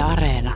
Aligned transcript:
Yle 0.00 0.08
Areena. 0.08 0.54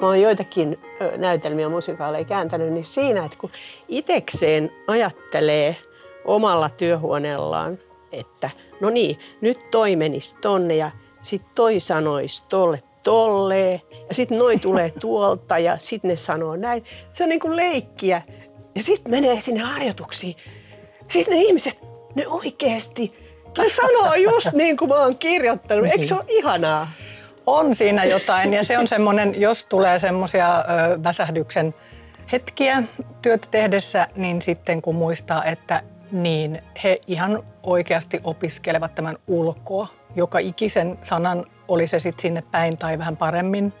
Mä 0.00 0.06
oon 0.06 0.20
joitakin 0.20 0.78
näytelmiä 1.16 1.68
musikaaleja 1.68 2.24
kääntänyt, 2.24 2.72
niin 2.72 2.84
siinä, 2.84 3.24
että 3.24 3.38
kun 3.38 3.50
itekseen 3.88 4.70
ajattelee 4.86 5.76
omalla 6.24 6.68
työhuoneellaan, 6.68 7.78
että 8.12 8.50
no 8.80 8.90
niin, 8.90 9.16
nyt 9.40 9.58
toi 9.70 9.96
menisi 9.96 10.36
tonne 10.40 10.76
ja 10.76 10.90
sitten 11.22 11.50
toi 11.54 11.80
sanoisi 11.80 12.42
tolle 12.48 12.82
tolleen 13.02 13.80
ja 14.08 14.14
sitten 14.14 14.38
noin 14.38 14.60
tulee 14.60 14.90
tuolta 15.00 15.58
ja 15.58 15.78
sitten 15.78 16.08
ne 16.08 16.16
sanoo 16.16 16.56
näin. 16.56 16.84
Se 17.12 17.22
on 17.22 17.28
niin 17.28 17.40
kuin 17.40 17.56
leikkiä 17.56 18.22
ja 18.74 18.82
sitten 18.82 19.10
menee 19.10 19.40
sinne 19.40 19.60
harjoituksiin. 19.60 20.34
Sitten 21.08 21.34
ne 21.34 21.42
ihmiset, 21.42 21.89
ne 22.14 22.28
oikeasti, 22.28 23.30
ne 23.58 23.68
sanoo 23.68 24.14
just 24.14 24.52
niin 24.52 24.76
kuin 24.76 24.88
mä 24.88 24.94
oon 24.94 25.18
kirjoittanut. 25.18 25.86
Eikö 25.86 26.04
se 26.04 26.14
ole 26.14 26.24
ihanaa? 26.28 26.90
On 27.46 27.74
siinä 27.74 28.04
jotain 28.04 28.52
ja 28.52 28.64
se 28.64 28.78
on 28.78 28.88
semmoinen, 28.88 29.40
jos 29.40 29.66
tulee 29.66 29.98
semmoisia 29.98 30.64
väsähdyksen 31.04 31.74
hetkiä 32.32 32.82
työtä 33.22 33.48
tehdessä, 33.50 34.08
niin 34.16 34.42
sitten 34.42 34.82
kun 34.82 34.94
muistaa, 34.94 35.44
että 35.44 35.82
niin 36.12 36.62
he 36.84 37.00
ihan 37.06 37.42
oikeasti 37.62 38.20
opiskelevat 38.24 38.94
tämän 38.94 39.16
ulkoa. 39.26 39.88
Joka 40.16 40.38
ikisen 40.38 40.98
sanan, 41.02 41.46
oli 41.68 41.86
se 41.86 41.98
sitten 41.98 42.22
sinne 42.22 42.42
päin 42.50 42.78
tai 42.78 42.98
vähän 42.98 43.16
paremmin, 43.16 43.72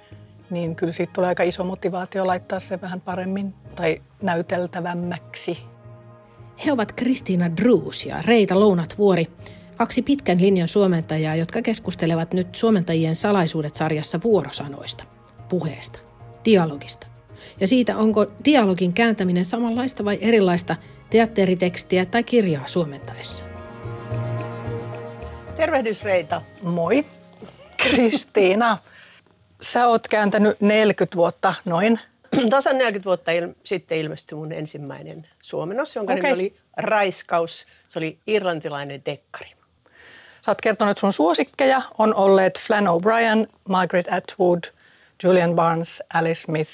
niin 0.50 0.76
kyllä 0.76 0.92
siitä 0.92 1.12
tulee 1.12 1.28
aika 1.28 1.42
iso 1.42 1.64
motivaatio 1.64 2.26
laittaa 2.26 2.60
se 2.60 2.80
vähän 2.80 3.00
paremmin 3.00 3.54
tai 3.74 4.02
näyteltävämmäksi. 4.22 5.58
He 6.66 6.72
ovat 6.72 6.92
Kristiina 6.92 7.56
Druus 7.56 8.06
ja 8.06 8.22
Reita 8.22 8.60
Lounat-Vuori, 8.60 9.26
kaksi 9.76 10.02
pitkän 10.02 10.40
linjan 10.40 10.68
suomentajaa, 10.68 11.36
jotka 11.36 11.62
keskustelevat 11.62 12.32
nyt 12.32 12.54
Suomentajien 12.54 13.16
salaisuudet-sarjassa 13.16 14.20
vuorosanoista, 14.24 15.04
puheesta, 15.48 15.98
dialogista. 16.44 17.06
Ja 17.60 17.66
siitä, 17.66 17.96
onko 17.96 18.26
dialogin 18.44 18.92
kääntäminen 18.92 19.44
samanlaista 19.44 20.04
vai 20.04 20.18
erilaista 20.20 20.76
teatteritekstiä 21.10 22.04
tai 22.04 22.24
kirjaa 22.24 22.66
suomentaessa. 22.66 23.44
Tervehdys 25.56 26.02
Reita. 26.02 26.42
Moi. 26.62 27.06
Kristiina. 27.76 28.78
Sä 29.62 29.86
oot 29.86 30.08
kääntänyt 30.08 30.60
40 30.60 31.16
vuotta 31.16 31.54
noin. 31.64 32.00
Tasan 32.50 32.78
40 32.78 33.04
vuotta 33.04 33.30
il- 33.30 33.54
sitten 33.64 33.98
ilmestyi 33.98 34.38
mun 34.38 34.52
ensimmäinen 34.52 35.26
suomennos, 35.42 35.96
jonka 35.96 36.12
okay. 36.12 36.22
nimi 36.22 36.34
oli 36.34 36.56
Raiskaus. 36.76 37.66
Se 37.88 37.98
oli 37.98 38.18
irlantilainen 38.26 39.02
dekkari. 39.06 39.50
Sä 40.46 40.50
oot 40.50 40.60
kertonut, 40.60 40.90
että 40.90 41.00
sun 41.00 41.12
suosikkeja 41.12 41.82
on 41.98 42.14
olleet 42.14 42.58
Flann 42.58 42.86
O'Brien, 42.86 43.52
Margaret 43.68 44.06
Atwood, 44.10 44.64
Julian 45.24 45.54
Barnes, 45.54 46.02
Alice 46.14 46.40
Smith, 46.40 46.70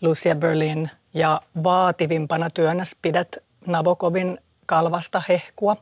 Lucia 0.00 0.34
Berlin 0.34 0.90
ja 1.14 1.40
vaativimpana 1.62 2.50
työnäs 2.50 2.96
pidät 3.02 3.36
Nabokovin 3.66 4.38
kalvasta 4.66 5.22
hehkua. 5.28 5.76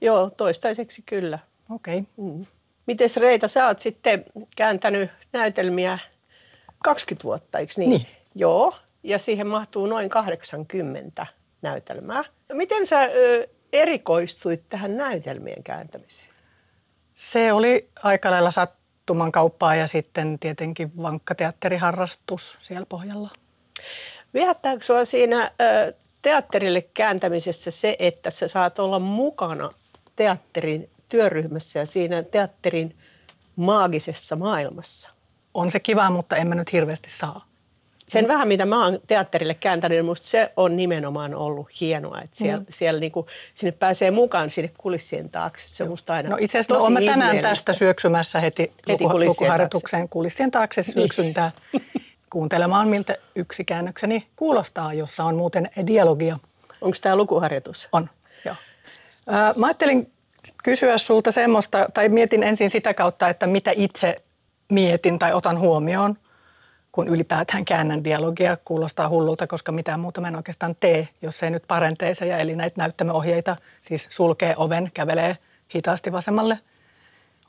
Joo, 0.00 0.30
toistaiseksi 0.36 1.02
kyllä. 1.06 1.38
Okei. 1.70 1.98
Okay. 1.98 2.26
Mm. 2.26 2.46
Mites 2.86 3.16
Reita, 3.16 3.48
sä 3.48 3.66
oot 3.66 3.80
sitten 3.80 4.24
kääntänyt 4.56 5.10
näytelmiä 5.32 5.98
20 6.84 7.24
vuotta, 7.24 7.58
eikö 7.58 7.72
niin? 7.76 7.90
niin? 7.90 8.06
Joo, 8.38 8.74
ja 9.02 9.18
siihen 9.18 9.46
mahtuu 9.46 9.86
noin 9.86 10.08
80 10.08 11.26
näytelmää. 11.62 12.24
Miten 12.52 12.86
sä 12.86 13.02
ö, 13.02 13.48
erikoistuit 13.72 14.62
tähän 14.68 14.96
näytelmien 14.96 15.62
kääntämiseen? 15.62 16.28
Se 17.16 17.52
oli 17.52 17.88
aika 18.02 18.30
lailla 18.30 18.50
sattuman 18.50 19.32
kauppaa 19.32 19.74
ja 19.74 19.86
sitten 19.86 20.38
tietenkin 20.38 20.92
vankka 21.02 21.34
teatteriharrastus 21.34 22.56
siellä 22.60 22.86
pohjalla. 22.86 23.30
Viehättääkö 24.34 24.84
sinua 24.84 25.04
siinä 25.04 25.50
ö, 25.60 25.92
teatterille 26.22 26.82
kääntämisessä 26.82 27.70
se, 27.70 27.96
että 27.98 28.30
sä 28.30 28.48
saat 28.48 28.78
olla 28.78 28.98
mukana 28.98 29.70
teatterin 30.16 30.90
työryhmässä 31.08 31.78
ja 31.78 31.86
siinä 31.86 32.22
teatterin 32.22 32.96
maagisessa 33.56 34.36
maailmassa? 34.36 35.10
On 35.54 35.70
se 35.70 35.80
kiva, 35.80 36.10
mutta 36.10 36.36
en 36.36 36.48
mä 36.48 36.54
nyt 36.54 36.72
hirveästi 36.72 37.10
saa. 37.10 37.48
Sen 38.08 38.28
vähän, 38.28 38.48
mitä 38.48 38.66
mä 38.66 38.84
oon 38.84 38.98
teatterille 39.06 39.54
kääntänyt, 39.54 39.96
niin 39.96 40.04
musta 40.04 40.26
se 40.26 40.52
on 40.56 40.76
nimenomaan 40.76 41.34
ollut 41.34 41.68
hienoa, 41.80 42.20
että 42.20 42.36
siellä, 42.36 42.58
mm. 42.58 42.66
siellä 42.70 43.00
niinku, 43.00 43.26
sinne 43.54 43.72
pääsee 43.72 44.10
mukaan 44.10 44.50
sinne 44.50 44.70
kulissien 44.78 45.30
taakse. 45.30 45.68
Se 45.68 45.82
on 45.82 45.88
musta 45.88 46.14
aina 46.14 46.30
No 46.30 46.36
itse 46.40 46.58
asiassa 46.58 46.74
no, 46.74 46.84
olen 46.84 47.04
tänään 47.04 47.38
tästä 47.38 47.72
syöksymässä 47.72 48.40
heti, 48.40 48.72
heti 48.88 49.04
luku, 49.04 49.12
kulissien 49.12 49.30
lukuharjoitukseen 49.30 50.00
taakse. 50.00 50.12
kulissien 50.12 50.50
taakse 50.50 50.82
syöksyntää 50.82 51.52
kuuntelemaan, 52.32 52.88
miltä 52.88 53.16
yksi 53.36 53.64
käännökseni 53.64 54.26
kuulostaa, 54.36 54.94
jossa 54.94 55.24
on 55.24 55.36
muuten 55.36 55.70
dialogia. 55.86 56.38
Onko 56.80 56.96
tämä 57.00 57.16
lukuharjoitus? 57.16 57.88
On, 57.92 58.10
joo. 58.44 58.56
Mä 59.56 59.66
ajattelin 59.66 60.12
kysyä 60.64 60.98
sulta 60.98 61.32
semmoista, 61.32 61.88
tai 61.94 62.08
mietin 62.08 62.42
ensin 62.42 62.70
sitä 62.70 62.94
kautta, 62.94 63.28
että 63.28 63.46
mitä 63.46 63.72
itse 63.76 64.22
mietin 64.68 65.18
tai 65.18 65.32
otan 65.32 65.58
huomioon, 65.58 66.16
kun 66.98 67.08
ylipäätään 67.08 67.64
käännän 67.64 68.04
dialogia. 68.04 68.56
Kuulostaa 68.64 69.08
hullulta, 69.08 69.46
koska 69.46 69.72
mitään 69.72 70.00
muuta 70.00 70.20
mä 70.20 70.28
en 70.28 70.36
oikeastaan 70.36 70.76
tee, 70.80 71.08
jos 71.22 71.42
ei 71.42 71.50
nyt 71.50 71.62
parenteeseja, 71.68 72.38
eli 72.38 72.56
näitä 72.56 72.74
näyttämöohjeita, 72.78 73.56
siis 73.82 74.06
sulkee 74.10 74.54
oven, 74.56 74.90
kävelee 74.94 75.36
hitaasti 75.74 76.12
vasemmalle, 76.12 76.58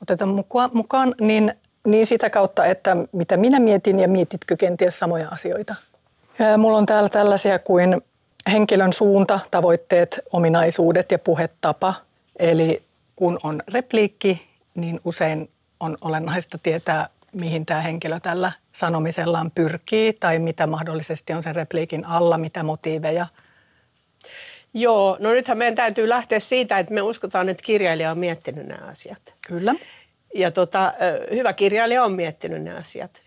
otetaan 0.02 0.44
mukaan, 0.72 1.14
niin, 1.20 1.54
niin 1.86 2.06
sitä 2.06 2.30
kautta, 2.30 2.64
että 2.64 2.96
mitä 3.12 3.36
minä 3.36 3.60
mietin 3.60 4.00
ja 4.00 4.08
mietitkö 4.08 4.56
kenties 4.56 4.98
samoja 4.98 5.28
asioita. 5.28 5.74
Ja 6.38 6.58
mulla 6.58 6.78
on 6.78 6.86
täällä 6.86 7.08
tällaisia 7.08 7.58
kuin 7.58 8.02
henkilön 8.52 8.92
suunta, 8.92 9.40
tavoitteet, 9.50 10.20
ominaisuudet 10.32 11.12
ja 11.12 11.18
puhetapa. 11.18 11.94
Eli 12.38 12.82
kun 13.16 13.40
on 13.42 13.62
repliikki, 13.68 14.48
niin 14.74 15.00
usein 15.04 15.50
on 15.80 15.96
olennaista 16.00 16.58
tietää, 16.62 17.08
mihin 17.32 17.66
tämä 17.66 17.80
henkilö 17.80 18.20
tällä 18.20 18.52
sanomisellaan 18.72 19.50
pyrkii 19.50 20.12
tai 20.12 20.38
mitä 20.38 20.66
mahdollisesti 20.66 21.32
on 21.32 21.42
sen 21.42 21.54
repliikin 21.54 22.04
alla, 22.04 22.38
mitä 22.38 22.62
motiiveja. 22.62 23.26
Joo, 24.74 25.16
no 25.20 25.30
nythän 25.30 25.58
meidän 25.58 25.74
täytyy 25.74 26.08
lähteä 26.08 26.40
siitä, 26.40 26.78
että 26.78 26.94
me 26.94 27.02
uskotaan, 27.02 27.48
että 27.48 27.62
kirjailija 27.62 28.10
on 28.10 28.18
miettinyt 28.18 28.66
nämä 28.66 28.86
asiat. 28.86 29.34
Kyllä. 29.46 29.74
Ja 30.34 30.50
tota, 30.50 30.92
hyvä 31.34 31.52
kirjailija 31.52 32.04
on 32.04 32.12
miettinyt 32.12 32.62
nämä 32.62 32.76
asiat. 32.76 33.22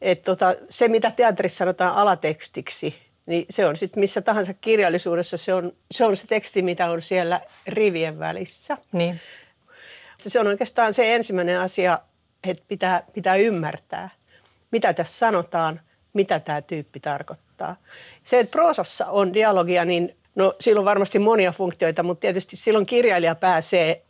Et 0.00 0.22
tota, 0.22 0.54
se, 0.70 0.88
mitä 0.88 1.10
teatterissa 1.10 1.58
sanotaan 1.58 1.94
alatekstiksi, 1.94 2.94
niin 3.26 3.46
se 3.50 3.66
on 3.66 3.76
sitten 3.76 4.00
missä 4.00 4.20
tahansa 4.20 4.54
kirjallisuudessa, 4.54 5.36
se 5.36 5.54
on, 5.54 5.72
se 5.90 6.04
on 6.04 6.16
se 6.16 6.26
teksti, 6.26 6.62
mitä 6.62 6.90
on 6.90 7.02
siellä 7.02 7.40
rivien 7.66 8.18
välissä. 8.18 8.76
Niin. 8.92 9.20
Se 10.18 10.40
on 10.40 10.46
oikeastaan 10.46 10.94
se 10.94 11.14
ensimmäinen 11.14 11.60
asia, 11.60 11.98
että 12.50 12.64
pitää, 12.68 13.02
pitää 13.12 13.36
ymmärtää, 13.36 14.10
mitä 14.70 14.92
tässä 14.92 15.18
sanotaan, 15.18 15.80
mitä 16.12 16.40
tämä 16.40 16.62
tyyppi 16.62 17.00
tarkoittaa. 17.00 17.76
Se, 18.22 18.40
että 18.40 18.50
proosassa 18.50 19.06
on 19.06 19.34
dialogia, 19.34 19.84
niin 19.84 20.16
no, 20.34 20.54
sillä 20.60 20.78
on 20.78 20.84
varmasti 20.84 21.18
monia 21.18 21.52
funktioita, 21.52 22.02
mutta 22.02 22.20
tietysti 22.20 22.56
silloin 22.56 22.86
kirjailija 22.86 23.34
pääsee 23.34 24.02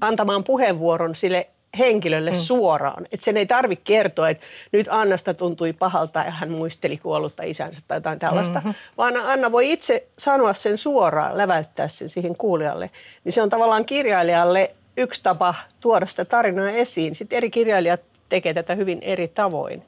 antamaan 0.00 0.44
puheenvuoron 0.44 1.14
sille 1.14 1.48
henkilölle 1.78 2.30
mm. 2.30 2.36
suoraan. 2.36 3.06
Että 3.12 3.24
sen 3.24 3.36
ei 3.36 3.46
tarvitse 3.46 3.82
kertoa, 3.84 4.28
että 4.28 4.46
nyt 4.72 4.88
Annasta 4.90 5.34
tuntui 5.34 5.72
pahalta 5.72 6.18
ja 6.18 6.30
hän 6.30 6.50
muisteli 6.50 6.96
kuollutta 6.96 7.42
isänsä 7.42 7.80
tai 7.88 7.96
jotain 7.96 8.18
tällaista, 8.18 8.58
mm-hmm. 8.58 8.74
vaan 8.98 9.16
Anna 9.16 9.52
voi 9.52 9.72
itse 9.72 10.06
sanoa 10.18 10.54
sen 10.54 10.78
suoraan, 10.78 11.38
läväyttää 11.38 11.88
sen 11.88 12.08
siihen 12.08 12.36
kuulijalle. 12.36 12.90
Niin 13.24 13.32
se 13.32 13.42
on 13.42 13.50
tavallaan 13.50 13.84
kirjailijalle 13.84 14.74
yksi 14.96 15.22
tapa 15.22 15.54
tuoda 15.80 16.06
sitä 16.06 16.24
tarinaa 16.24 16.70
esiin. 16.70 17.14
Sitten 17.14 17.36
eri 17.36 17.50
kirjailijat 17.50 18.00
tekee 18.28 18.54
tätä 18.54 18.74
hyvin 18.74 18.98
eri 19.02 19.28
tavoin. 19.28 19.82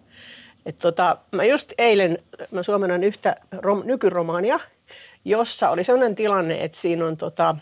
Et 0.66 0.78
tota, 0.78 1.16
mä 1.30 1.44
just 1.44 1.72
eilen, 1.78 2.18
mä 2.50 2.62
suomennan 2.62 3.04
yhtä 3.04 3.36
rom, 3.52 3.82
nykyromaania, 3.84 4.60
jossa 5.24 5.70
oli 5.70 5.84
sellainen 5.84 6.14
tilanne, 6.14 6.64
että 6.64 6.78
siinä 6.78 7.06
on 7.06 7.16
tota, 7.16 7.56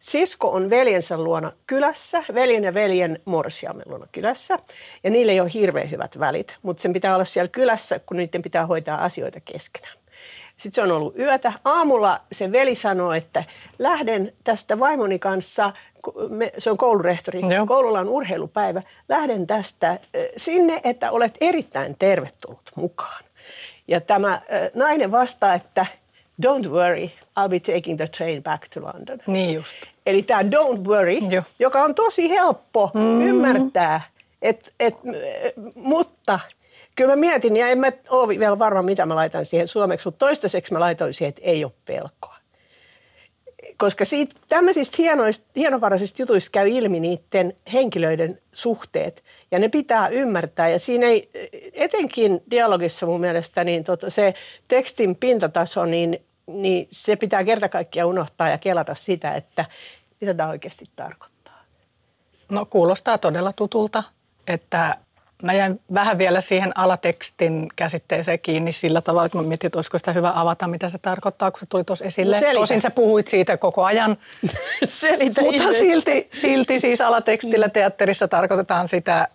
sisko 0.00 0.50
on 0.50 0.70
veljensä 0.70 1.18
luona 1.18 1.52
kylässä, 1.66 2.24
veljen 2.34 2.64
ja 2.64 2.74
veljen 2.74 3.18
morsiamen 3.24 3.84
luona 3.86 4.06
kylässä, 4.12 4.58
ja 5.04 5.10
niille 5.10 5.32
ei 5.32 5.40
ole 5.40 5.50
hirveän 5.54 5.90
hyvät 5.90 6.18
välit, 6.18 6.56
mutta 6.62 6.82
sen 6.82 6.92
pitää 6.92 7.14
olla 7.14 7.24
siellä 7.24 7.48
kylässä, 7.48 7.98
kun 7.98 8.16
niiden 8.16 8.42
pitää 8.42 8.66
hoitaa 8.66 9.04
asioita 9.04 9.40
keskenään. 9.40 9.99
Sitten 10.60 10.74
se 10.74 10.82
on 10.82 10.96
ollut 10.96 11.18
yötä. 11.18 11.52
Aamulla 11.64 12.20
se 12.32 12.52
veli 12.52 12.74
sanoo, 12.74 13.12
että 13.12 13.44
lähden 13.78 14.32
tästä 14.44 14.78
vaimoni 14.78 15.18
kanssa, 15.18 15.72
se 16.58 16.70
on 16.70 16.76
koulurehtori, 16.76 17.40
Joo. 17.54 17.66
koululla 17.66 18.00
on 18.00 18.08
urheilupäivä, 18.08 18.82
lähden 19.08 19.46
tästä 19.46 19.98
sinne, 20.36 20.80
että 20.84 21.10
olet 21.10 21.38
erittäin 21.40 21.96
tervetullut 21.98 22.70
mukaan. 22.76 23.24
Ja 23.88 24.00
tämä 24.00 24.42
nainen 24.74 25.10
vastaa, 25.10 25.54
että 25.54 25.86
don't 26.46 26.68
worry, 26.68 27.06
I'll 27.06 27.48
be 27.48 27.60
taking 27.60 27.96
the 27.96 28.06
train 28.06 28.42
back 28.42 28.68
to 28.68 28.80
London. 28.80 29.18
Niin 29.26 29.54
just. 29.54 29.74
Eli 30.06 30.22
tämä 30.22 30.42
don't 30.42 30.84
worry, 30.86 31.18
Joo. 31.30 31.42
joka 31.58 31.82
on 31.82 31.94
tosi 31.94 32.30
helppo 32.30 32.90
mm. 32.94 33.20
ymmärtää, 33.20 34.00
et, 34.42 34.72
et, 34.80 34.94
mutta 35.74 36.40
kyllä 36.96 37.12
mä 37.12 37.20
mietin, 37.20 37.56
ja 37.56 37.68
en 37.68 37.78
mä 37.78 37.92
ole 38.08 38.38
vielä 38.38 38.58
varma, 38.58 38.82
mitä 38.82 39.06
mä 39.06 39.14
laitan 39.14 39.44
siihen 39.44 39.68
suomeksi, 39.68 40.06
mutta 40.06 40.26
toistaiseksi 40.26 40.72
mä 40.72 40.80
laitoin 40.80 41.14
siihen, 41.14 41.28
että 41.28 41.42
ei 41.44 41.64
ole 41.64 41.72
pelkoa. 41.84 42.36
Koska 43.76 44.04
siitä, 44.04 44.40
tämmöisistä 44.48 44.96
hienoista, 44.98 45.46
hienovaraisista 45.56 46.22
jutuista 46.22 46.50
käy 46.50 46.68
ilmi 46.68 47.00
niiden 47.00 47.56
henkilöiden 47.72 48.40
suhteet, 48.52 49.24
ja 49.50 49.58
ne 49.58 49.68
pitää 49.68 50.08
ymmärtää. 50.08 50.68
Ja 50.68 50.78
siinä 50.78 51.06
ei, 51.06 51.30
etenkin 51.72 52.42
dialogissa 52.50 53.06
mun 53.06 53.20
mielestä, 53.20 53.64
niin 53.64 53.84
tota, 53.84 54.10
se 54.10 54.34
tekstin 54.68 55.16
pintataso, 55.16 55.84
niin, 55.84 56.24
niin 56.46 56.86
se 56.90 57.16
pitää 57.16 57.44
kerta 57.44 57.68
kaikkiaan 57.68 58.08
unohtaa 58.08 58.48
ja 58.48 58.58
kelata 58.58 58.94
sitä, 58.94 59.34
että 59.34 59.64
mitä 60.20 60.34
tämä 60.34 60.48
oikeasti 60.48 60.84
tarkoittaa. 60.96 61.64
No 62.48 62.66
kuulostaa 62.66 63.18
todella 63.18 63.52
tutulta, 63.52 64.02
että 64.46 64.96
mä 65.42 65.52
jäin 65.52 65.80
vähän 65.94 66.18
vielä 66.18 66.40
siihen 66.40 66.78
alatekstin 66.78 67.68
käsitteeseen 67.76 68.38
kiinni 68.40 68.72
sillä 68.72 69.00
tavalla, 69.00 69.26
että 69.26 69.38
mä 69.38 69.44
mietin, 69.44 69.66
että 69.66 69.78
olisiko 69.78 69.98
sitä 69.98 70.12
hyvä 70.12 70.32
avata, 70.34 70.68
mitä 70.68 70.88
se 70.88 70.98
tarkoittaa, 70.98 71.50
kun 71.50 71.60
se 71.60 71.66
tuli 71.66 71.84
tuossa 71.84 72.04
esille. 72.04 72.40
No 72.40 72.52
Tosin 72.54 72.82
sä 72.82 72.90
puhuit 72.90 73.28
siitä 73.28 73.56
koko 73.56 73.84
ajan, 73.84 74.16
Selitä 74.84 75.40
mutta 75.40 75.62
ihmeessä. 75.62 75.80
silti, 75.80 76.28
silti 76.32 76.80
siis 76.80 77.00
alatekstillä 77.00 77.68
teatterissa 77.68 78.28
tarkoitetaan 78.28 78.88
sitä, 78.88 79.28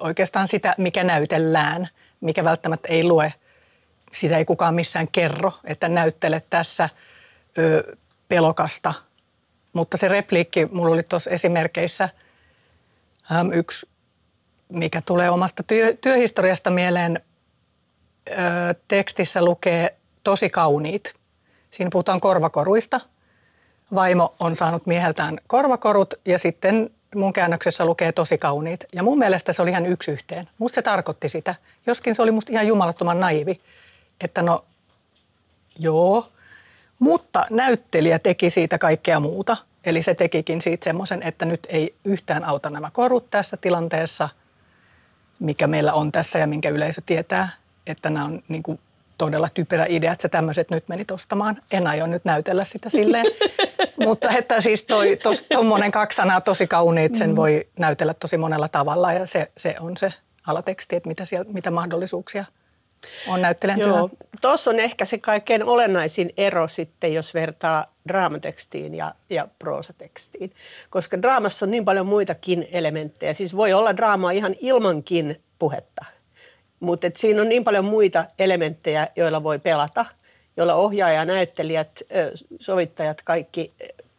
oikeastaan 0.00 0.48
sitä, 0.48 0.74
mikä 0.78 1.04
näytellään, 1.04 1.88
mikä 2.20 2.44
välttämättä 2.44 2.88
ei 2.88 3.04
lue. 3.04 3.34
Sitä 4.12 4.38
ei 4.38 4.44
kukaan 4.44 4.74
missään 4.74 5.08
kerro, 5.12 5.52
että 5.64 5.88
näyttele 5.88 6.42
tässä 6.50 6.88
ö, 7.58 7.96
pelokasta. 8.28 8.94
Mutta 9.72 9.96
se 9.96 10.08
repliikki, 10.08 10.66
mulla 10.72 10.94
oli 10.94 11.02
tuossa 11.02 11.30
esimerkkeissä 11.30 12.08
äm, 13.32 13.52
yksi 13.52 13.86
mikä 14.72 15.02
tulee 15.06 15.30
omasta 15.30 15.62
työ, 15.62 15.96
työhistoriasta 16.00 16.70
mieleen, 16.70 17.20
ö, 18.30 18.34
tekstissä 18.88 19.44
lukee 19.44 19.96
tosi 20.24 20.50
kauniit. 20.50 21.14
Siinä 21.70 21.90
puhutaan 21.92 22.20
korvakoruista. 22.20 23.00
Vaimo 23.94 24.34
on 24.40 24.56
saanut 24.56 24.86
mieheltään 24.86 25.40
korvakorut 25.46 26.14
ja 26.24 26.38
sitten 26.38 26.90
mun 27.14 27.32
käännöksessä 27.32 27.84
lukee 27.84 28.12
tosi 28.12 28.38
kauniit. 28.38 28.84
Ja 28.92 29.02
mun 29.02 29.18
mielestä 29.18 29.52
se 29.52 29.62
oli 29.62 29.70
ihan 29.70 29.86
yksi 29.86 30.10
yhteen. 30.10 30.48
Musta 30.58 30.74
se 30.74 30.82
tarkoitti 30.82 31.28
sitä. 31.28 31.54
Joskin 31.86 32.14
se 32.14 32.22
oli 32.22 32.30
musta 32.30 32.52
ihan 32.52 32.66
jumalattoman 32.66 33.20
naivi, 33.20 33.60
että 34.20 34.42
no 34.42 34.64
joo. 35.78 36.28
Mutta 36.98 37.46
näyttelijä 37.50 38.18
teki 38.18 38.50
siitä 38.50 38.78
kaikkea 38.78 39.20
muuta. 39.20 39.56
Eli 39.84 40.02
se 40.02 40.14
tekikin 40.14 40.60
siitä 40.60 40.84
semmoisen, 40.84 41.22
että 41.22 41.44
nyt 41.44 41.66
ei 41.68 41.94
yhtään 42.04 42.44
auta 42.44 42.70
nämä 42.70 42.90
korut 42.92 43.30
tässä 43.30 43.56
tilanteessa– 43.56 44.28
mikä 45.42 45.66
meillä 45.66 45.92
on 45.92 46.12
tässä 46.12 46.38
ja 46.38 46.46
minkä 46.46 46.68
yleisö 46.68 47.02
tietää, 47.06 47.48
että 47.86 48.10
nämä 48.10 48.24
on 48.24 48.42
niin 48.48 48.62
kuin 48.62 48.80
todella 49.18 49.48
typerä 49.54 49.86
idea, 49.88 50.12
että 50.12 50.22
sä 50.22 50.28
tämmöiset 50.28 50.70
nyt 50.70 50.88
menit 50.88 51.10
ostamaan. 51.10 51.62
En 51.70 51.86
aio 51.86 52.06
nyt 52.06 52.24
näytellä 52.24 52.64
sitä 52.64 52.90
silleen. 52.90 53.26
Mutta 54.06 54.30
että 54.30 54.60
siis 54.60 54.82
toi, 54.82 55.18
tuommoinen 55.52 55.90
kaksi 55.90 56.16
sanaa 56.16 56.40
tosi 56.40 56.66
kauniit, 56.66 57.16
sen 57.16 57.36
voi 57.36 57.66
näytellä 57.78 58.14
tosi 58.14 58.36
monella 58.36 58.68
tavalla 58.68 59.12
ja 59.12 59.26
se, 59.26 59.50
se 59.56 59.74
on 59.80 59.96
se 59.96 60.12
alateksti, 60.46 60.96
että 60.96 61.08
mitä, 61.08 61.24
siellä, 61.24 61.52
mitä 61.52 61.70
mahdollisuuksia 61.70 62.44
on 63.28 63.42
näyttelijän 63.42 63.80
Joo. 63.80 64.10
Tuossa 64.40 64.70
on 64.70 64.80
ehkä 64.80 65.04
se 65.04 65.18
kaikkein 65.18 65.64
olennaisin 65.64 66.32
ero 66.36 66.68
sitten, 66.68 67.14
jos 67.14 67.34
vertaa 67.34 67.86
draamatekstiin 68.08 68.94
ja, 68.94 69.14
ja 69.30 69.48
proosatekstiin. 69.58 70.52
Koska 70.90 71.22
draamassa 71.22 71.66
on 71.66 71.70
niin 71.70 71.84
paljon 71.84 72.06
muitakin 72.06 72.68
elementtejä. 72.72 73.34
Siis 73.34 73.56
voi 73.56 73.72
olla 73.72 73.96
draamaa 73.96 74.30
ihan 74.30 74.54
ilmankin 74.60 75.40
puhetta. 75.58 76.04
Mutta 76.80 77.06
siinä 77.16 77.42
on 77.42 77.48
niin 77.48 77.64
paljon 77.64 77.84
muita 77.84 78.24
elementtejä, 78.38 79.08
joilla 79.16 79.42
voi 79.42 79.58
pelata, 79.58 80.06
joilla 80.56 80.74
ohjaaja, 80.74 81.24
näyttelijät, 81.24 82.02
sovittajat, 82.60 83.22
kaikki 83.24 83.72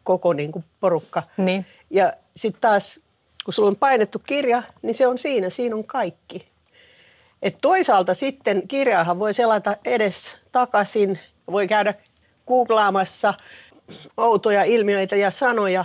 koko 0.04 0.32
niin 0.32 0.52
kuin 0.52 0.64
porukka. 0.80 1.22
Niin. 1.36 1.66
Ja 1.90 2.12
sitten 2.36 2.60
taas, 2.60 3.00
kun 3.44 3.54
sulla 3.54 3.68
on 3.68 3.76
painettu 3.76 4.18
kirja, 4.26 4.62
niin 4.82 4.94
se 4.94 5.06
on 5.06 5.18
siinä, 5.18 5.50
siinä 5.50 5.76
on 5.76 5.84
kaikki. 5.84 6.46
Et 7.44 7.58
toisaalta 7.62 8.14
sitten 8.14 8.68
kirjaahan 8.68 9.18
voi 9.18 9.34
selata 9.34 9.76
edes 9.84 10.36
takaisin, 10.52 11.18
voi 11.50 11.68
käydä 11.68 11.94
googlaamassa 12.46 13.34
outoja 14.16 14.64
ilmiöitä 14.64 15.16
ja 15.16 15.30
sanoja. 15.30 15.84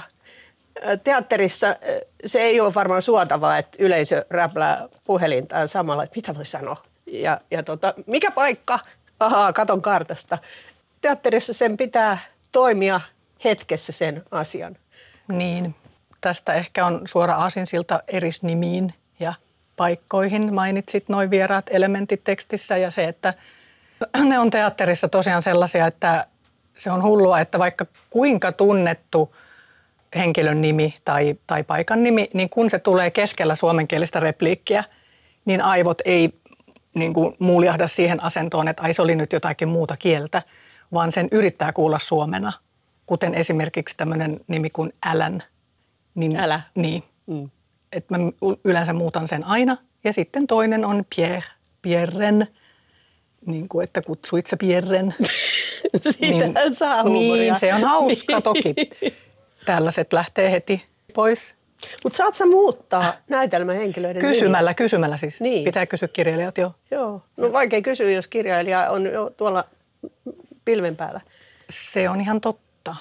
Teatterissa 1.03 1.75
se 2.25 2.39
ei 2.39 2.59
ole 2.59 2.73
varmaan 2.73 3.01
suotavaa, 3.01 3.57
että 3.57 3.77
yleisö 3.79 4.25
räplää 4.29 4.87
puhelintaan 5.03 5.67
samalla, 5.67 6.03
että 6.03 6.15
mitä 6.15 6.33
toi 6.33 6.45
sanoo. 6.45 6.77
Ja, 7.05 7.41
ja 7.51 7.63
tota, 7.63 7.93
mikä 8.05 8.31
paikka? 8.31 8.79
Ahaa, 9.19 9.53
katon 9.53 9.81
kartasta. 9.81 10.37
Teatterissa 11.01 11.53
sen 11.53 11.77
pitää 11.77 12.17
toimia 12.51 13.01
hetkessä 13.43 13.91
sen 13.91 14.23
asian. 14.31 14.77
Niin, 15.27 15.75
tästä 16.21 16.53
ehkä 16.53 16.85
on 16.85 17.01
suora 17.05 17.35
aasinsilta 17.35 18.03
erisnimiin 18.07 18.93
ja 19.19 19.33
paikkoihin. 19.79 20.53
Mainitsit 20.53 21.09
noin 21.09 21.29
vieraat 21.29 21.65
elementit 21.69 22.23
tekstissä 22.23 22.77
ja 22.77 22.91
se, 22.91 23.03
että 23.03 23.33
ne 24.29 24.39
on 24.39 24.49
teatterissa 24.49 25.07
tosiaan 25.07 25.41
sellaisia, 25.41 25.87
että 25.87 26.25
se 26.77 26.91
on 26.91 27.03
hullua, 27.03 27.39
että 27.39 27.59
vaikka 27.59 27.85
kuinka 28.09 28.51
tunnettu 28.51 29.35
henkilön 30.15 30.61
nimi 30.61 30.93
tai, 31.05 31.35
tai 31.47 31.63
paikan 31.63 32.03
nimi, 32.03 32.29
niin 32.33 32.49
kun 32.49 32.69
se 32.69 32.79
tulee 32.79 33.11
keskellä 33.11 33.55
suomenkielistä 33.55 34.19
repliikkiä, 34.19 34.83
niin 35.45 35.61
aivot 35.61 36.01
ei 36.05 36.33
niin 36.95 37.13
kuin 37.13 37.35
muljahda 37.39 37.87
siihen 37.87 38.23
asentoon, 38.23 38.67
että 38.67 38.83
ai 38.83 38.93
se 38.93 39.01
oli 39.01 39.15
nyt 39.15 39.33
jotakin 39.33 39.67
muuta 39.67 39.97
kieltä, 39.97 40.41
vaan 40.93 41.11
sen 41.11 41.27
yrittää 41.31 41.73
kuulla 41.73 41.99
suomena. 41.99 42.53
Kuten 43.05 43.33
esimerkiksi 43.33 43.97
tämmöinen 43.97 44.39
nimi 44.47 44.69
kuin 44.69 44.93
Älän. 45.05 45.43
Niin, 46.15 46.39
Älä. 46.39 46.61
Niin. 46.75 47.03
Mm. 47.27 47.49
Et 47.91 48.09
mä 48.09 48.17
yleensä 48.63 48.93
muutan 48.93 49.27
sen 49.27 49.43
aina. 49.43 49.77
Ja 50.03 50.13
sitten 50.13 50.47
toinen 50.47 50.85
on 50.85 51.05
Pierre, 51.15 51.49
Pierren, 51.81 52.47
niin 53.45 53.69
kuin 53.69 53.83
että 53.83 54.01
kutsuit 54.01 54.47
sä 54.47 54.57
Pierren. 54.57 55.15
Siitä 56.09 56.47
niin, 56.47 56.75
saa 56.75 57.03
huumoria. 57.03 57.53
Niin, 57.53 57.59
se 57.59 57.73
on 57.73 57.83
hauska 57.83 58.41
toki. 58.41 58.75
Tällaiset 59.65 60.13
lähtee 60.13 60.51
heti 60.51 60.85
pois. 61.13 61.53
Mutta 62.03 62.17
saat 62.17 62.35
sä 62.35 62.45
muuttaa 62.45 63.13
näytelmähenkilöiden 63.29 64.21
Kysymällä, 64.21 64.73
kysymällä 64.73 65.17
siis. 65.17 65.39
Niin. 65.39 65.63
Pitää 65.63 65.85
kysyä 65.85 66.07
kirjailijat, 66.07 66.57
joo. 66.57 66.73
Joo. 66.91 67.21
No 67.37 67.53
vaikea 67.53 67.81
kysyä, 67.81 68.11
jos 68.11 68.27
kirjailija 68.27 68.89
on 68.89 69.05
jo 69.05 69.29
tuolla 69.37 69.65
pilven 70.65 70.95
päällä. 70.95 71.21
Se 71.69 72.09
on 72.09 72.21
ihan 72.21 72.41
totta. 72.41 72.95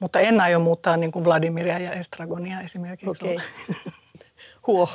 Mutta 0.00 0.20
en 0.20 0.40
aio 0.40 0.58
muuttaa 0.58 0.96
niin 0.96 1.12
kuin 1.12 1.24
Vladimiria 1.24 1.78
ja 1.78 1.92
Estragonia 1.92 2.60
esimerkiksi. 2.60 3.10
Okay. 3.10 3.36
Huo. 4.68 4.88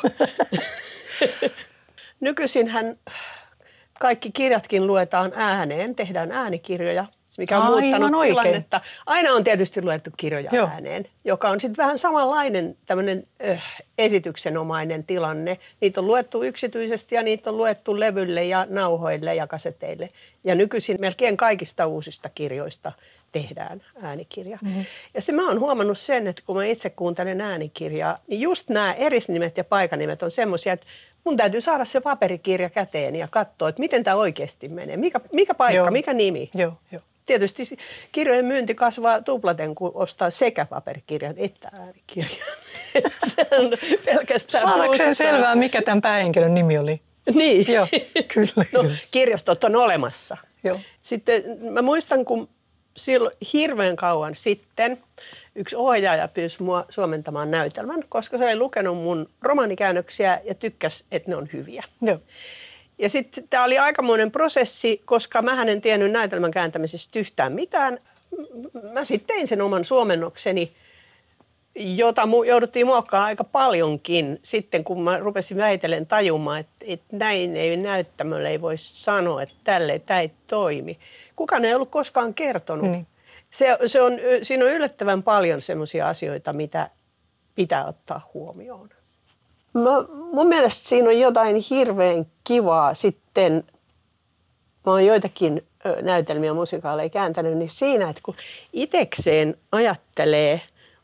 Nykyisinhän 2.20 2.96
kaikki 4.00 4.32
kirjatkin 4.32 4.88
luetaan 4.88 5.32
ääneen, 5.36 5.96
tehdään 5.96 6.32
äänikirjoja, 6.32 7.06
mikä 7.38 7.58
on 7.58 7.64
Aivan 7.64 7.82
muuttanut 7.82 8.16
oikein. 8.16 8.36
tilannetta. 8.36 8.82
Aina 9.06 9.34
on 9.34 9.44
tietysti 9.44 9.82
luettu 9.82 10.10
kirjoja 10.18 10.50
Joo. 10.54 10.68
ääneen, 10.68 11.06
joka 11.26 11.50
on 11.50 11.60
sitten 11.60 11.84
vähän 11.84 11.98
samanlainen 11.98 12.78
tämmöinen 12.86 13.28
äh, 13.50 13.64
esityksenomainen 13.98 15.04
tilanne. 15.04 15.60
Niitä 15.82 16.00
on 16.00 16.08
luettu 16.08 16.44
yksityisesti 16.44 17.16
ja 17.16 17.24
niitä 17.24 17.50
on 17.50 17.58
luettu 17.58 18.00
levylle 18.00 18.44
ja 18.44 18.68
nauhoille 18.70 19.36
ja 19.36 19.48
kaseteille. 19.48 20.10
Ja 20.44 20.56
nykyisin 20.56 20.98
melkein 21.00 21.38
kaikista 21.38 21.88
uusista 21.88 22.30
kirjoista 22.30 22.92
tehdään 23.34 23.82
äänikirja. 24.02 24.58
Mm-hmm. 24.62 24.86
Ja 25.14 25.22
se 25.22 25.32
mä 25.32 25.48
oon 25.48 25.60
huomannut 25.60 25.98
sen, 25.98 26.28
että 26.28 26.42
kun 26.46 26.56
mä 26.56 26.66
itse 26.66 26.90
kuuntelen 26.90 27.42
äänikirjaa, 27.42 28.18
niin 28.28 28.42
just 28.42 28.70
nämä 28.70 28.94
erisnimet 28.94 29.58
ja 29.58 29.64
paikanimet 29.64 30.24
on 30.24 30.32
semmoisia, 30.32 30.74
että 30.74 30.86
mun 31.24 31.38
täytyy 31.38 31.62
saada 31.62 31.86
se 31.86 32.02
paperikirja 32.02 32.70
käteen 32.70 33.16
ja 33.16 33.28
katsoa, 33.28 33.70
että 33.70 33.80
miten 33.80 34.04
tämä 34.04 34.18
oikeasti 34.18 34.70
menee. 34.70 34.98
Mikä, 34.98 35.20
mikä 35.32 35.54
paikka, 35.54 35.78
Joo. 35.78 35.92
mikä 35.92 36.14
nimi. 36.14 36.50
Joo, 36.54 36.74
joo. 36.92 37.02
Tietysti 37.26 37.78
kirjojen 38.12 38.46
myynti 38.46 38.76
kasvaa 38.76 39.22
tuplaten, 39.22 39.76
kun 39.76 39.92
ostaa 39.94 40.30
sekä 40.30 40.66
paperikirjan 40.66 41.34
että 41.38 41.70
äänikirjan. 41.74 42.48
se 43.36 43.48
on 43.52 43.72
pelkästään 44.06 44.62
Saadakseen 44.62 45.08
plussaa. 45.10 45.32
selvää, 45.32 45.56
mikä 45.56 45.82
tämän 45.82 46.02
päähenkilön 46.02 46.54
nimi 46.54 46.78
oli? 46.78 47.02
Niin. 47.34 47.74
Joo, 47.74 47.88
kyllä, 48.34 48.66
No, 48.72 48.84
kirjastot 49.12 49.64
on 49.64 49.76
olemassa. 49.76 50.38
Joo. 50.64 50.80
Sitten 51.02 51.44
mä 51.72 51.82
muistan, 51.82 52.26
kun 52.26 52.50
silloin 52.98 53.36
hirveän 53.54 53.96
kauan 53.96 54.36
sitten 54.36 55.04
yksi 55.56 55.76
ohjaaja 55.76 56.28
pyysi 56.28 56.64
mua 56.64 56.86
suomentamaan 56.90 57.52
näytelmän, 57.52 58.04
koska 58.10 58.38
se 58.38 58.44
oli 58.46 58.56
lukenut 58.56 58.98
mun 58.98 59.28
romaanikäännöksiä 59.42 60.42
ja 60.44 60.56
tykkäsi, 60.56 61.06
että 61.12 61.30
ne 61.30 61.36
on 61.36 61.50
hyviä. 61.54 61.84
Joo. 62.02 62.20
Ja 62.98 63.10
sitten 63.10 63.48
tämä 63.50 63.64
oli 63.64 63.78
aikamoinen 63.78 64.32
prosessi, 64.32 65.02
koska 65.06 65.42
mä 65.42 65.62
en 65.62 65.82
tiennyt 65.82 66.12
näytelmän 66.12 66.52
kääntämisestä 66.52 67.20
yhtään 67.20 67.54
mitään. 67.54 68.00
Mä 68.94 69.06
sitten 69.06 69.36
tein 69.36 69.48
sen 69.48 69.62
oman 69.62 69.86
suomennokseni, 69.86 70.74
jota 71.76 72.22
jouduttiin 72.48 72.86
muokkaamaan 72.86 73.28
aika 73.28 73.44
paljonkin 73.44 74.40
sitten, 74.44 74.84
kun 74.84 75.02
mä 75.02 75.18
rupesin 75.18 75.58
väitellen 75.58 76.06
tajumaan, 76.06 76.60
että, 76.60 76.86
että 76.88 77.18
näin 77.18 77.56
ei 77.56 77.78
näyttämöllä 77.78 78.50
ei 78.50 78.62
voi 78.62 78.78
sanoa, 78.78 79.42
että 79.42 79.56
tälle 79.64 80.00
tämä 80.00 80.20
ei 80.20 80.32
toimi. 80.48 81.00
Kukaan 81.36 81.66
ei 81.66 81.76
ollut 81.76 81.90
koskaan 81.90 82.34
kertonut. 82.34 82.92
Niin. 82.92 83.08
Se, 83.52 83.78
se 83.86 84.02
on, 84.02 84.14
siinä 84.42 84.66
on 84.66 84.72
yllättävän 84.72 85.24
paljon 85.24 85.62
sellaisia 85.62 86.08
asioita, 86.08 86.54
mitä 86.54 86.90
pitää 87.56 87.86
ottaa 87.86 88.30
huomioon. 88.34 88.90
Mä, 89.74 89.90
mun 90.32 90.48
mielestä 90.48 90.88
siinä 90.90 91.10
on 91.10 91.20
jotain 91.20 91.56
hirveän 91.70 92.26
kivaa 92.44 92.94
sitten, 92.94 93.64
mä 94.86 94.92
oon 94.92 95.06
joitakin 95.06 95.64
näytelmiä 96.02 96.54
musikaaleja 96.54 97.10
kääntänyt, 97.10 97.58
niin 97.58 97.70
siinä, 97.70 98.10
että 98.10 98.22
kun 98.26 98.36
itekseen 98.74 99.58
ajattelee 99.72 100.62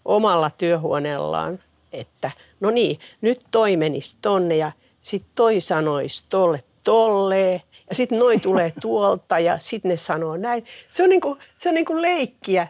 omalla 0.09 0.49
työhuoneellaan, 0.57 1.59
että 1.93 2.31
no 2.59 2.69
niin, 2.69 2.99
nyt 3.21 3.39
toi 3.51 3.77
menisi 3.77 4.17
tonne 4.21 4.55
ja 4.55 4.71
sitten 5.01 5.31
toi 5.35 5.61
sanoisi 5.61 6.23
tolle 6.29 6.63
tolleen 6.83 7.61
ja 7.89 7.95
sitten 7.95 8.19
noi 8.19 8.39
tulee 8.39 8.73
tuolta 8.81 9.39
ja 9.39 9.57
sitten 9.57 9.89
ne 9.89 9.97
sanoo 9.97 10.37
näin. 10.37 10.65
Se 10.89 11.03
on 11.03 11.09
niinku, 11.09 11.37
se 11.57 11.69
on 11.69 11.75
niinku 11.75 12.01
leikkiä. 12.01 12.67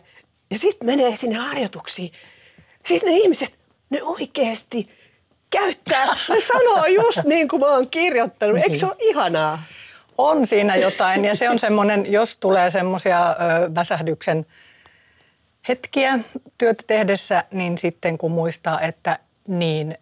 Ja 0.51 0.59
sitten 0.59 0.85
menee 0.85 1.15
sinne 1.15 1.35
harjoituksiin. 1.35 2.11
Sitten 2.85 3.09
ne 3.09 3.17
ihmiset, 3.17 3.53
ne 3.89 4.03
oikeasti 4.03 4.89
käyttää, 5.49 6.05
ne 6.29 6.41
sanoo 6.41 6.85
just 6.85 7.23
niin 7.23 7.47
kuin 7.47 7.59
mä 7.59 7.67
oon 7.67 7.89
kirjoittanut. 7.89 8.57
Eikö 8.57 8.75
se 8.75 8.85
ole 8.85 8.95
ihanaa? 8.99 9.63
On 10.17 10.47
siinä 10.47 10.75
jotain 10.75 11.25
ja 11.25 11.35
se 11.35 11.49
on 11.49 11.59
semmoinen, 11.59 12.11
jos 12.11 12.37
tulee 12.37 12.69
semmoisia 12.69 13.35
väsähdyksen 13.75 14.45
hetkiä 15.67 16.19
työtä 16.57 16.83
tehdessä, 16.87 17.43
niin 17.51 17.77
sitten 17.77 18.17
kun 18.17 18.31
muistaa, 18.31 18.81
että 18.81 19.19
niin 19.47 19.97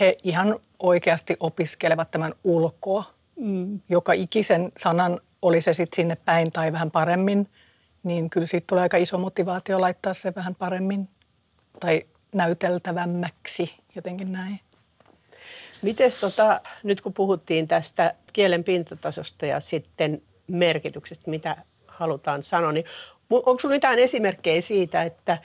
he 0.00 0.16
ihan 0.22 0.60
oikeasti 0.78 1.36
opiskelevat 1.40 2.10
tämän 2.10 2.34
ulkoa 2.44 3.04
mm. 3.36 3.80
joka 3.88 4.12
ikisen 4.12 4.72
sanan, 4.78 5.20
oli 5.42 5.60
se 5.60 5.72
sitten 5.72 5.96
sinne 5.96 6.16
päin 6.24 6.52
tai 6.52 6.72
vähän 6.72 6.90
paremmin, 6.90 7.48
niin 8.02 8.30
kyllä 8.30 8.46
siitä 8.46 8.66
tulee 8.66 8.82
aika 8.82 8.96
iso 8.96 9.18
motivaatio 9.18 9.80
laittaa 9.80 10.14
se 10.14 10.34
vähän 10.34 10.54
paremmin 10.54 11.08
tai 11.80 12.02
näyteltävämmäksi, 12.34 13.74
jotenkin 13.94 14.32
näin. 14.32 14.60
Miten 15.82 16.10
tota, 16.20 16.60
nyt 16.82 17.00
kun 17.00 17.14
puhuttiin 17.14 17.68
tästä 17.68 18.14
kielen 18.32 18.64
pintatasosta 18.64 19.46
ja 19.46 19.60
sitten 19.60 20.22
merkityksestä, 20.46 21.30
mitä 21.30 21.56
halutaan 21.86 22.42
sanoa, 22.42 22.72
niin 22.72 22.84
onko 23.30 23.58
sinulla 23.58 23.76
mitään 23.76 23.98
esimerkkejä 23.98 24.60
siitä, 24.60 25.02
että 25.02 25.38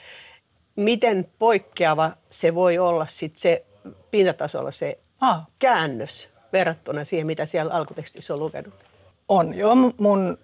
miten 0.76 1.28
poikkeava 1.38 2.10
se 2.30 2.54
voi 2.54 2.78
olla 2.78 3.06
sit 3.06 3.36
se 3.36 3.64
pintatasolla 4.10 4.70
se 4.70 4.98
ah. 5.20 5.46
käännös 5.58 6.28
verrattuna 6.52 7.04
siihen, 7.04 7.26
mitä 7.26 7.46
siellä 7.46 7.74
alkutekstissä 7.74 8.34
on 8.34 8.40
lukenut? 8.40 8.74
On 9.28 9.54
joo. 9.54 9.74
Mun 9.98 10.38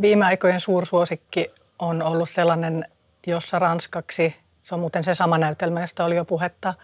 viime 0.00 0.24
aikojen 0.24 0.60
suursuosikki 0.60 1.50
on 1.78 2.02
ollut 2.02 2.30
sellainen, 2.30 2.84
jossa 3.26 3.58
ranskaksi, 3.58 4.34
se 4.62 4.74
on 4.74 4.80
muuten 4.80 5.04
se 5.04 5.14
sama 5.14 5.38
näytelmä, 5.38 5.80
josta 5.80 6.04
oli 6.04 6.16
jo 6.16 6.24
puhetta, 6.24 6.74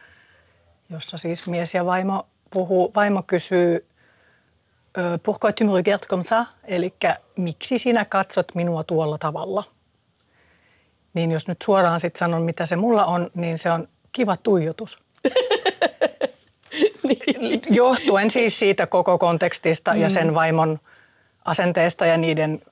jossa 0.91 1.19
siis 1.19 1.47
mies 1.47 1.75
ja 1.75 1.87
vaimo 1.87 2.27
puhuu, 2.51 2.93
vaimo 2.95 3.23
kysyy, 3.23 3.87
pourquoi 5.23 5.53
tu 5.53 5.65
me 5.65 5.73
regardes 5.73 6.09
comme 6.09 6.25
ça? 6.25 6.47
Eli 6.65 6.95
miksi 7.37 7.79
sinä 7.79 8.05
katsot 8.05 8.55
minua 8.55 8.85
tuolla 8.85 9.19
tavalla? 9.19 9.65
Niin 11.15 11.33
jos 11.33 11.49
nyt 11.49 11.59
suoraan 11.65 12.01
sitten 12.01 12.19
sanon, 12.19 12.43
mitä 12.43 12.67
se 12.67 12.77
mulla 12.77 13.05
on, 13.05 13.31
niin 13.35 13.59
se 13.59 13.71
on 13.71 13.89
kiva 14.13 14.37
tuijotus. 14.37 14.99
niin. 17.09 17.61
Johtuen 17.71 18.31
siis 18.31 18.59
siitä 18.59 18.87
koko 18.87 19.19
kontekstista 19.19 19.95
mm. 19.95 20.01
ja 20.01 20.11
sen 20.11 20.35
vaimon 20.35 20.81
asenteesta 21.45 22.07
ja 22.07 22.17
niiden 22.17 22.63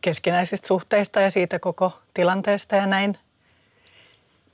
keskinäisistä 0.00 0.66
suhteista 0.66 1.20
ja 1.20 1.30
siitä 1.30 1.58
koko 1.58 1.92
tilanteesta 2.14 2.76
ja 2.76 2.86
näin. 2.86 3.18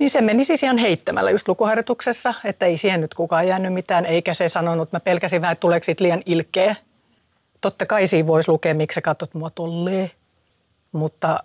Niin 0.03 0.11
se 0.11 0.21
meni 0.21 0.45
siis 0.45 0.63
ihan 0.63 0.79
heittämällä 0.79 1.31
just 1.31 1.49
lukuharjoituksessa, 1.49 2.35
että 2.45 2.67
ei 2.67 2.79
siihen 2.79 3.01
nyt 3.01 3.15
kukaan 3.15 3.49
jäänyt 3.49 3.73
mitään, 3.73 4.07
eikä 4.07 4.35
se 4.35 4.49
sanonut, 4.49 4.93
mä 4.93 5.01
pelkäsin 5.01 5.41
vähän, 5.41 5.53
että 5.53 5.61
tuleeko 5.61 5.85
siitä 5.85 6.05
liian 6.05 6.23
ilkeä. 6.27 6.77
Totta 7.61 7.87
kai 7.87 8.07
siinä 8.07 8.27
voisi 8.27 8.51
lukea, 8.51 8.75
miksi 8.75 8.95
sä 8.95 9.01
katsot 9.01 9.35
mua 9.35 9.51
tolleen, 9.51 10.11
mutta 10.93 11.39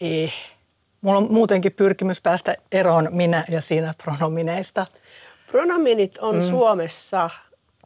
ei. 0.00 0.32
Mulla 1.00 1.18
on 1.18 1.32
muutenkin 1.32 1.72
pyrkimys 1.72 2.20
päästä 2.20 2.56
eroon 2.72 3.08
minä 3.10 3.44
ja 3.48 3.60
siinä 3.60 3.94
pronomineista. 4.02 4.86
Pronominit 5.50 6.18
on 6.18 6.34
mm. 6.34 6.40
Suomessa 6.40 7.30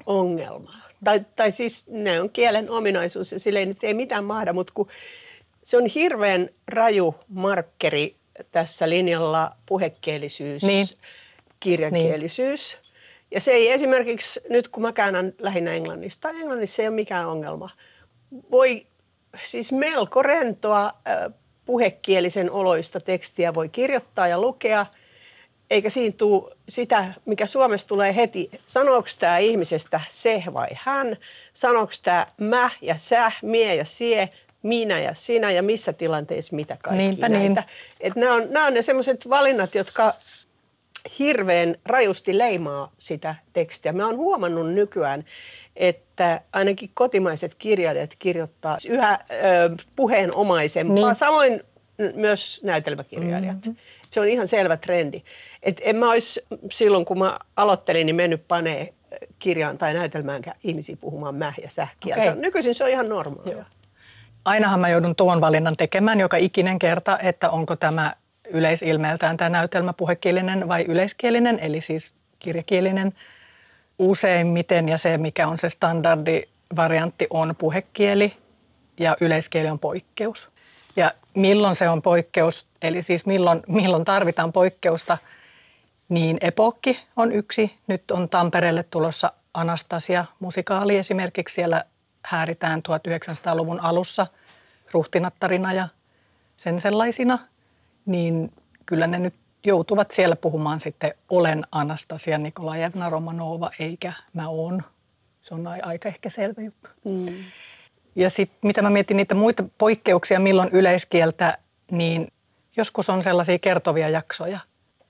ongelma. 0.06 0.74
Tai, 1.04 1.20
tai 1.36 1.52
siis 1.52 1.84
ne 1.86 2.20
on 2.20 2.30
kielen 2.30 2.70
ominaisuus 2.70 3.32
ja 3.32 3.40
sille 3.40 3.58
ei 3.58 3.66
nyt 3.66 3.84
ei 3.84 3.94
mitään 3.94 4.24
mahda, 4.24 4.52
mutta 4.52 4.72
kun 4.76 4.88
se 5.62 5.76
on 5.76 5.86
hirveän 5.86 6.48
raju 6.68 7.14
markkeri 7.28 8.17
tässä 8.52 8.88
linjalla 8.88 9.52
puhekielisyys, 9.66 10.62
niin. 10.62 10.88
kirjakielisyys. 11.60 12.78
Niin. 12.82 12.88
Ja 13.30 13.40
se 13.40 13.50
ei 13.50 13.70
esimerkiksi, 13.70 14.40
nyt 14.50 14.68
kun 14.68 14.82
mä 14.82 14.92
käännän 14.92 15.32
lähinnä 15.38 15.72
englannista, 15.72 16.30
englannissa 16.30 16.82
ei 16.82 16.88
ole 16.88 16.94
mikään 16.94 17.28
ongelma. 17.28 17.70
Voi 18.50 18.86
siis 19.44 19.72
melko 19.72 20.22
rentoa 20.22 20.92
puhekielisen 21.64 22.50
oloista 22.50 23.00
tekstiä 23.00 23.54
voi 23.54 23.68
kirjoittaa 23.68 24.28
ja 24.28 24.40
lukea– 24.40 24.86
eikä 25.70 25.90
siinä 25.90 26.14
tule 26.18 26.56
sitä, 26.68 27.14
mikä 27.24 27.46
Suomessa 27.46 27.88
tulee 27.88 28.14
heti. 28.14 28.50
Sanooko 28.66 29.08
tämä 29.18 29.38
ihmisestä 29.38 30.00
se 30.08 30.42
vai 30.52 30.68
hän? 30.74 31.16
Sanooko 31.54 31.92
tämä 32.02 32.26
mä 32.36 32.70
ja 32.80 32.96
sä, 32.96 33.32
mie 33.42 33.74
ja 33.74 33.84
sie, 33.84 34.28
minä 34.62 35.00
ja 35.00 35.14
sinä 35.14 35.50
ja 35.50 35.62
missä 35.62 35.92
tilanteissa 35.92 36.56
mitä 36.56 36.76
kaikki 36.82 37.02
Niinpä 37.02 37.28
näitä. 37.28 37.60
Niin. 37.60 37.70
Et 38.00 38.16
nämä, 38.16 38.34
on, 38.34 38.46
nämä 38.50 38.66
on 38.66 38.74
ne 38.74 38.82
sellaiset 38.82 39.28
valinnat, 39.30 39.74
jotka 39.74 40.14
hirveän 41.18 41.76
rajusti 41.84 42.38
leimaa 42.38 42.92
sitä 42.98 43.34
tekstiä. 43.52 43.92
Mä 43.92 44.06
oon 44.06 44.16
huomannut 44.16 44.72
nykyään, 44.72 45.24
että 45.76 46.40
ainakin 46.52 46.90
kotimaiset 46.94 47.54
kirjailijat 47.54 48.14
kirjoittaa 48.18 48.76
yhä 48.88 49.18
ö, 49.30 49.76
puheenomaisempaa, 49.96 50.94
niin. 50.94 51.14
samoin 51.14 51.62
myös 52.14 52.60
näytelmäkirjailijat. 52.62 53.56
Mm-hmm. 53.56 53.76
Se 54.10 54.20
on 54.20 54.28
ihan 54.28 54.48
selvä 54.48 54.76
trendi. 54.76 55.22
Et 55.62 55.80
en 55.84 55.96
mä 55.96 56.10
olisi 56.10 56.40
silloin, 56.72 57.04
kun 57.04 57.18
mä 57.18 57.38
aloittelin, 57.56 58.06
niin 58.06 58.16
mennyt 58.16 58.48
panee 58.48 58.94
kirjaan 59.38 59.78
tai 59.78 59.94
näytelmään 59.94 60.42
ihmisiä 60.64 60.96
puhumaan 61.00 61.34
mä 61.34 61.52
ja 61.62 61.70
sä 61.70 61.88
Okay. 62.06 62.34
Nykyisin 62.34 62.74
se 62.74 62.84
on 62.84 62.90
ihan 62.90 63.08
normaalia. 63.08 63.52
Joo. 63.52 63.64
Ainahan 64.44 64.80
mä 64.80 64.88
joudun 64.88 65.16
tuon 65.16 65.40
valinnan 65.40 65.76
tekemään 65.76 66.20
joka 66.20 66.36
ikinen 66.36 66.78
kerta, 66.78 67.18
että 67.18 67.50
onko 67.50 67.76
tämä 67.76 68.12
yleisilmeeltään 68.50 69.36
tämä 69.36 69.50
näytelmä 69.50 69.92
puhekielinen 69.92 70.68
vai 70.68 70.84
yleiskielinen, 70.88 71.58
eli 71.58 71.80
siis 71.80 72.12
kirjakielinen. 72.38 73.12
Useimmiten 73.98 74.88
ja 74.88 74.98
se, 74.98 75.18
mikä 75.18 75.48
on 75.48 75.58
se 75.58 75.68
standardivariantti, 75.68 77.26
on 77.30 77.54
puhekieli 77.58 78.36
ja 79.00 79.16
yleiskieli 79.20 79.68
on 79.68 79.78
poikkeus. 79.78 80.48
Ja 80.96 81.12
milloin 81.34 81.74
se 81.74 81.88
on 81.88 82.02
poikkeus, 82.02 82.66
eli 82.82 83.02
siis 83.02 83.26
milloin, 83.26 83.62
milloin 83.68 84.04
tarvitaan 84.04 84.52
poikkeusta, 84.52 85.18
niin 86.08 86.38
Epokki 86.40 87.00
on 87.16 87.32
yksi. 87.32 87.78
Nyt 87.86 88.10
on 88.10 88.28
Tampereelle 88.28 88.82
tulossa 88.82 89.32
Anastasia-musikaali 89.54 90.96
esimerkiksi. 90.96 91.54
Siellä 91.54 91.84
hääritään 92.28 92.82
1900-luvun 92.88 93.80
alussa 93.80 94.26
ruhtinattarina 94.92 95.72
ja 95.72 95.88
sen 96.56 96.80
sellaisina. 96.80 97.38
Niin 98.06 98.52
kyllä 98.86 99.06
ne 99.06 99.18
nyt 99.18 99.34
joutuvat 99.64 100.10
siellä 100.10 100.36
puhumaan 100.36 100.80
sitten 100.80 101.14
olen 101.28 101.66
Anastasia 101.72 102.38
Nikolajevna 102.38 103.10
Romanova, 103.10 103.70
eikä 103.78 104.12
mä 104.32 104.48
oon. 104.48 104.82
Se 105.42 105.54
on 105.54 105.66
aika 105.66 106.08
ehkä 106.08 106.30
selvä 106.30 106.62
juttu. 106.62 106.90
Mm. 107.04 107.34
Ja 108.16 108.30
sitten 108.30 108.58
mitä 108.62 108.82
mä 108.82 108.90
mietin 108.90 109.16
niitä 109.16 109.34
muita 109.34 109.64
poikkeuksia, 109.78 110.40
milloin 110.40 110.68
yleiskieltä, 110.72 111.58
niin 111.90 112.32
joskus 112.76 113.10
on 113.10 113.22
sellaisia 113.22 113.58
kertovia 113.58 114.08
jaksoja, 114.08 114.58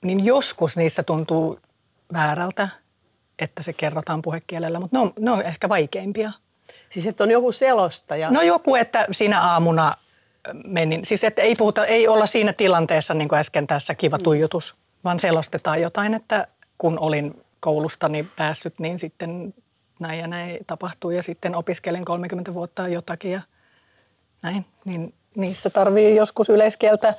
niin 0.02 0.24
joskus 0.24 0.76
niissä 0.76 1.02
tuntuu 1.02 1.60
väärältä, 2.12 2.68
että 3.38 3.62
se 3.62 3.72
kerrotaan 3.72 4.22
puhekielellä, 4.22 4.80
mutta 4.80 4.96
ne 4.96 5.02
on, 5.02 5.12
ne 5.18 5.30
on 5.30 5.42
ehkä 5.42 5.68
vaikeimpia. 5.68 6.32
Siis 6.90 7.06
että 7.06 7.24
on 7.24 7.30
joku 7.30 7.52
selostaja? 7.52 8.30
No 8.30 8.42
joku, 8.42 8.74
että 8.74 9.06
siinä 9.12 9.40
aamuna 9.40 9.96
menin, 10.64 11.06
siis 11.06 11.24
että 11.24 11.42
ei, 11.42 11.56
puhuta, 11.56 11.86
ei 11.86 12.08
olla 12.08 12.26
siinä 12.26 12.52
tilanteessa 12.52 13.14
niin 13.14 13.28
kuin 13.28 13.38
äsken 13.38 13.66
tässä 13.66 13.94
kiva 13.94 14.18
mm. 14.18 14.22
tuijotus, 14.22 14.74
vaan 15.04 15.20
selostetaan 15.20 15.82
jotain, 15.82 16.14
että 16.14 16.46
kun 16.78 16.98
olin 16.98 17.44
koulustani 17.60 18.28
päässyt, 18.36 18.78
niin 18.78 18.98
sitten 18.98 19.54
näin 20.00 20.20
ja 20.20 20.26
näin 20.26 20.58
tapahtuu 20.66 21.10
ja 21.10 21.22
sitten 21.22 21.54
opiskelen 21.54 22.04
30 22.04 22.54
vuotta 22.54 22.88
jotakin 22.88 23.32
ja 23.32 23.40
näin, 24.42 24.64
niin 24.84 25.14
niissä 25.36 25.70
tarvii 25.70 26.16
joskus 26.16 26.48
yleiskieltä. 26.48 27.14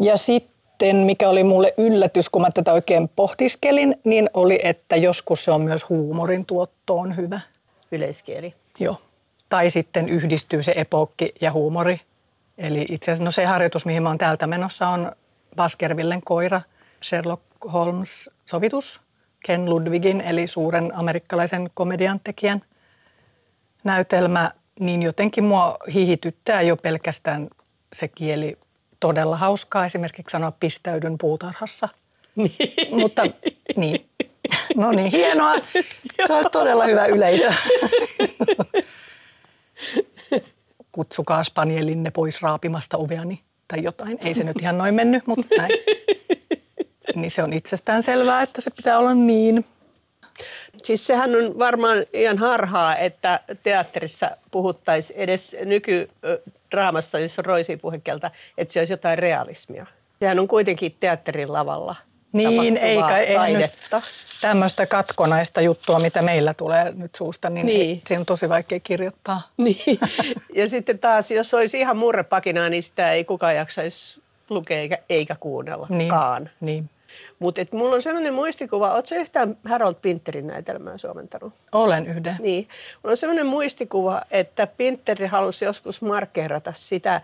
Ja 0.00 0.16
sitten, 0.16 0.96
mikä 0.96 1.28
oli 1.28 1.44
mulle 1.44 1.74
yllätys, 1.78 2.28
kun 2.28 2.42
mä 2.42 2.50
tätä 2.50 2.72
oikein 2.72 3.08
pohdiskelin, 3.16 3.96
niin 4.04 4.30
oli, 4.34 4.60
että 4.62 4.96
joskus 4.96 5.44
se 5.44 5.50
on 5.50 5.60
myös 5.60 5.88
huumorin 5.88 6.46
tuottoon 6.46 7.16
hyvä. 7.16 7.40
Yleiskieli. 7.96 8.54
Joo. 8.78 9.00
Tai 9.48 9.70
sitten 9.70 10.08
yhdistyy 10.08 10.62
se 10.62 10.72
epokki 10.76 11.32
ja 11.40 11.52
huumori. 11.52 12.00
Eli 12.58 12.86
itse 12.88 13.10
asiassa 13.10 13.24
no 13.24 13.30
se 13.30 13.44
harjoitus, 13.44 13.86
mihin 13.86 14.02
mä 14.02 14.08
oon 14.08 14.18
täältä 14.18 14.46
menossa, 14.46 14.88
on 14.88 15.12
Baskervillen 15.56 16.22
koira, 16.22 16.62
Sherlock 17.02 17.42
Holmes 17.72 18.30
sovitus, 18.46 19.00
Ken 19.46 19.70
Ludwigin, 19.70 20.20
eli 20.20 20.46
suuren 20.46 20.92
amerikkalaisen 20.94 21.70
komediantekijän 21.74 22.62
näytelmä, 23.84 24.50
niin 24.80 25.02
jotenkin 25.02 25.44
mua 25.44 25.76
hihityttää 25.94 26.62
jo 26.62 26.76
pelkästään 26.76 27.48
se 27.92 28.08
kieli 28.08 28.58
todella 29.00 29.36
hauskaa. 29.36 29.86
Esimerkiksi 29.86 30.32
sanoa 30.32 30.50
pistäydyn 30.50 31.18
puutarhassa. 31.18 31.88
Niin. 32.36 32.52
Mutta 33.00 33.22
niin. 33.76 34.06
No 34.76 34.92
niin, 34.92 35.10
hienoa. 35.10 35.54
Se 36.26 36.32
on 36.32 36.44
todella 36.52 36.84
hyvä 36.84 37.06
yleisö. 37.06 37.52
Kutsukaa 40.92 41.44
spanielinne 41.44 42.10
pois 42.10 42.42
raapimasta 42.42 42.96
oveani 42.96 43.40
tai 43.68 43.82
jotain. 43.82 44.18
Ei 44.20 44.34
se 44.34 44.44
nyt 44.44 44.56
ihan 44.60 44.78
noin 44.78 44.94
mennyt, 44.94 45.26
mutta 45.26 45.56
näin. 45.56 45.72
Niin 47.14 47.30
se 47.30 47.42
on 47.42 47.52
itsestään 47.52 48.02
selvää, 48.02 48.42
että 48.42 48.60
se 48.60 48.70
pitää 48.70 48.98
olla 48.98 49.14
niin. 49.14 49.64
Siis 50.82 51.06
sehän 51.06 51.30
on 51.36 51.58
varmaan 51.58 51.98
ihan 52.12 52.38
harhaa, 52.38 52.96
että 52.96 53.40
teatterissa 53.62 54.30
puhuttaisiin 54.50 55.18
edes 55.18 55.56
nykydraamassa, 55.64 57.18
jossa 57.18 57.40
on 57.42 57.46
roisi 57.46 57.76
puhekelta, 57.76 58.30
että 58.58 58.72
se 58.72 58.80
olisi 58.80 58.92
jotain 58.92 59.18
realismia. 59.18 59.86
Sehän 60.20 60.38
on 60.38 60.48
kuitenkin 60.48 60.96
teatterin 61.00 61.52
lavalla 61.52 61.94
niin, 62.36 62.76
eikä 62.76 63.18
ei 63.18 63.54
nyt 63.54 63.72
tämmöistä 64.40 64.86
katkonaista 64.86 65.60
juttua, 65.60 65.98
mitä 65.98 66.22
meillä 66.22 66.54
tulee 66.54 66.92
nyt 66.96 67.14
suusta, 67.14 67.50
niin, 67.50 67.66
niin. 67.66 68.02
se 68.08 68.18
on 68.18 68.26
tosi 68.26 68.48
vaikea 68.48 68.80
kirjoittaa. 68.80 69.42
Niin. 69.56 69.98
Ja 70.54 70.68
sitten 70.68 70.98
taas, 70.98 71.30
jos 71.30 71.54
olisi 71.54 71.80
ihan 71.80 71.96
murrepakinaa, 71.96 72.68
niin 72.68 72.82
sitä 72.82 73.12
ei 73.12 73.24
kukaan 73.24 73.56
jaksaisi 73.56 74.20
lukea 74.50 74.78
eikä, 74.78 74.98
eikä 75.08 75.36
kuunnellakaan. 75.40 76.42
Niin. 76.42 76.50
niin. 76.60 76.90
Mutta 77.38 77.60
mulla 77.72 77.94
on 77.94 78.02
sellainen 78.02 78.34
muistikuva, 78.34 78.94
ootko 78.94 79.14
yhtään 79.14 79.56
Harold 79.64 79.94
Pinterin 80.02 80.46
näytelmää 80.46 80.98
suomentanut? 80.98 81.52
Olen 81.72 82.06
yhden. 82.06 82.36
Niin. 82.40 82.68
Mulla 83.02 83.12
on 83.12 83.16
sellainen 83.16 83.46
muistikuva, 83.46 84.22
että 84.30 84.66
Pinteri 84.66 85.26
halusi 85.26 85.64
joskus 85.64 86.02
markkeerata 86.02 86.72
sitä, 86.74 87.20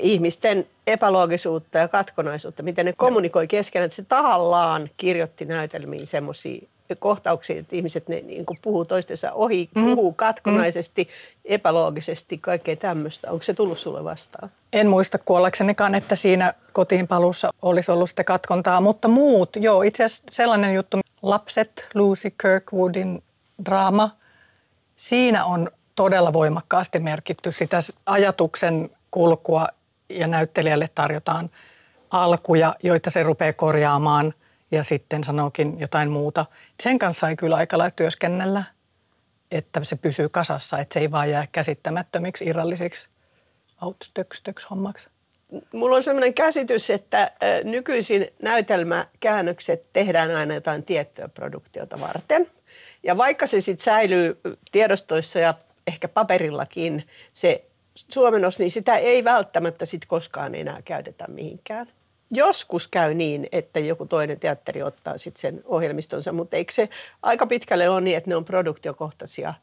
ihmisten 0.00 0.66
epäloogisuutta 0.86 1.78
ja 1.78 1.88
katkonaisuutta, 1.88 2.62
miten 2.62 2.86
ne 2.86 2.94
kommunikoi 2.96 3.46
keskenään, 3.46 3.86
että 3.86 3.96
se 3.96 4.02
tahallaan 4.02 4.90
kirjoitti 4.96 5.44
näytelmiin 5.44 6.06
semmoisia 6.06 6.68
kohtauksia, 6.98 7.60
että 7.60 7.76
ihmiset 7.76 8.08
ne 8.08 8.20
niin 8.20 8.46
kuin 8.46 8.58
puhuu 8.62 8.84
toistensa 8.84 9.32
ohi, 9.32 9.68
mm. 9.74 9.84
puhuu 9.84 10.12
katkonaisesti, 10.12 11.04
mm. 11.04 11.08
epäloogisesti, 11.44 12.38
kaikkea 12.38 12.76
tämmöistä. 12.76 13.30
Onko 13.30 13.42
se 13.42 13.54
tullut 13.54 13.78
sulle 13.78 14.04
vastaan? 14.04 14.50
En 14.72 14.88
muista 14.88 15.18
kuollaksenikaan, 15.18 15.94
että 15.94 16.16
siinä 16.16 16.54
kotiinpalussa 16.72 17.50
olisi 17.62 17.90
ollut 17.90 18.08
sitä 18.08 18.24
katkontaa, 18.24 18.80
mutta 18.80 19.08
muut, 19.08 19.56
joo, 19.56 19.82
itse 19.82 20.04
asiassa 20.04 20.24
sellainen 20.30 20.74
juttu, 20.74 21.00
Lapset, 21.22 21.86
Lucy 21.94 22.30
Kirkwoodin 22.42 23.22
draama, 23.64 24.10
siinä 24.96 25.44
on 25.44 25.70
todella 25.94 26.32
voimakkaasti 26.32 26.98
merkitty 26.98 27.52
sitä 27.52 27.78
ajatuksen 28.06 28.90
kulkua 29.10 29.68
ja 30.08 30.26
näyttelijälle 30.26 30.88
tarjotaan 30.94 31.50
alkuja, 32.10 32.74
joita 32.82 33.10
se 33.10 33.22
rupeaa 33.22 33.52
korjaamaan 33.52 34.34
ja 34.70 34.84
sitten 34.84 35.24
sanookin 35.24 35.80
jotain 35.80 36.10
muuta. 36.10 36.46
Sen 36.82 36.98
kanssa 36.98 37.28
ei 37.28 37.36
kyllä 37.36 37.56
aika 37.56 37.78
lailla 37.78 37.90
työskennellä, 37.90 38.64
että 39.50 39.80
se 39.84 39.96
pysyy 39.96 40.28
kasassa, 40.28 40.78
että 40.78 40.94
se 40.94 41.00
ei 41.00 41.10
vaan 41.10 41.30
jää 41.30 41.46
käsittämättömiksi 41.52 42.44
irrallisiksi 42.44 43.08
outstökstöks 43.82 44.70
hommaksi. 44.70 45.08
Mulla 45.72 45.96
on 45.96 46.02
sellainen 46.02 46.34
käsitys, 46.34 46.90
että 46.90 47.30
nykyisin 47.64 48.26
näytelmäkäännökset 48.42 49.92
tehdään 49.92 50.36
aina 50.36 50.54
jotain 50.54 50.82
tiettyä 50.82 51.28
produktiota 51.28 52.00
varten. 52.00 52.50
Ja 53.02 53.16
vaikka 53.16 53.46
se 53.46 53.60
sitten 53.60 53.84
säilyy 53.84 54.40
tiedostoissa 54.72 55.38
ja 55.38 55.54
ehkä 55.86 56.08
paperillakin 56.08 57.06
se 57.32 57.67
suomennos, 58.08 58.58
niin 58.58 58.70
sitä 58.70 58.96
ei 58.96 59.24
välttämättä 59.24 59.86
sit 59.86 60.06
koskaan 60.06 60.54
enää 60.54 60.82
käytetä 60.82 61.24
mihinkään. 61.28 61.86
Joskus 62.30 62.88
käy 62.88 63.14
niin, 63.14 63.48
että 63.52 63.80
joku 63.80 64.06
toinen 64.06 64.40
teatteri 64.40 64.82
ottaa 64.82 65.18
sit 65.18 65.36
sen 65.36 65.62
ohjelmistonsa, 65.64 66.32
mutta 66.32 66.56
eikö 66.56 66.72
se 66.72 66.88
aika 67.22 67.46
pitkälle 67.46 67.88
ole 67.88 68.00
niin, 68.00 68.16
että 68.16 68.30
ne 68.30 68.36
on 68.36 68.44
produktiokohtaisia 68.44 69.54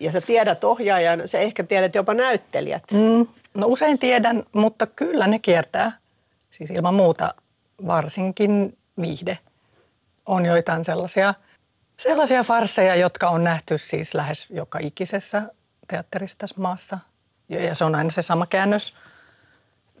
ja 0.00 0.12
sä 0.12 0.20
tiedät 0.20 0.64
ohjaajan, 0.64 1.28
sä 1.28 1.38
ehkä 1.38 1.62
tiedät 1.62 1.94
jopa 1.94 2.14
näyttelijät. 2.14 2.82
Mm, 2.92 3.26
no 3.54 3.66
usein 3.66 3.98
tiedän, 3.98 4.42
mutta 4.52 4.86
kyllä 4.86 5.26
ne 5.26 5.38
kiertää. 5.38 5.92
Siis 6.50 6.70
ilman 6.70 6.94
muuta 6.94 7.34
varsinkin 7.86 8.78
viihde. 9.00 9.38
On 10.26 10.46
joitain 10.46 10.84
sellaisia, 10.84 11.34
sellaisia 11.96 12.44
farsseja, 12.44 12.94
jotka 12.94 13.28
on 13.28 13.44
nähty 13.44 13.78
siis 13.78 14.14
lähes 14.14 14.50
joka 14.50 14.78
ikisessä 14.78 15.42
teatterissa 15.88 16.38
tässä 16.38 16.60
maassa 16.60 16.98
ja 17.48 17.74
se 17.74 17.84
on 17.84 17.94
aina 17.94 18.10
se 18.10 18.22
sama 18.22 18.46
käännös. 18.46 18.94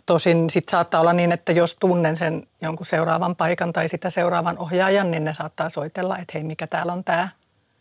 Tosin 0.06 0.50
sitten 0.50 0.70
saattaa 0.70 1.00
olla 1.00 1.12
niin, 1.12 1.32
että 1.32 1.52
jos 1.52 1.76
tunnen 1.80 2.16
sen 2.16 2.46
jonkun 2.62 2.86
seuraavan 2.86 3.36
paikan 3.36 3.72
tai 3.72 3.88
sitä 3.88 4.10
seuraavan 4.10 4.58
ohjaajan, 4.58 5.10
niin 5.10 5.24
ne 5.24 5.34
saattaa 5.34 5.70
soitella, 5.70 6.18
että 6.18 6.30
hei, 6.34 6.44
mikä 6.44 6.66
täällä 6.66 6.92
on 6.92 7.04
tämä, 7.04 7.28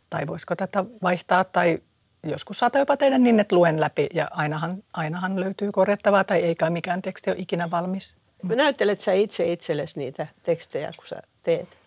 tai 0.10 0.28
voisiko 0.28 0.56
tätä 0.56 0.86
vaihtaa, 1.04 1.44
tai 1.44 1.80
joskus 2.24 2.60
saattaa 2.60 2.82
jopa 2.82 2.98
tehdä 2.98 3.18
niin, 3.18 3.40
että 3.40 3.56
luen 3.56 3.80
läpi 3.80 4.08
ja 4.14 4.28
ainahan, 4.32 4.84
ainahan 4.94 5.40
löytyy 5.40 5.70
korjattavaa 5.74 6.24
tai 6.24 6.40
ei 6.40 6.56
kai 6.56 6.70
mikään 6.70 7.02
teksti 7.02 7.30
ole 7.30 7.40
ikinä 7.40 7.72
valmis. 7.72 8.16
Näyttelet 8.44 9.02
sä 9.02 9.14
itse 9.14 9.52
itsellesi 9.52 10.00
niitä 10.00 10.28
tekstejä, 10.44 10.92
kun 10.98 11.08
sä 11.08 11.22
teet? 11.44 11.78